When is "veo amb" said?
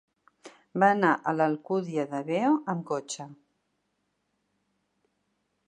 2.29-2.83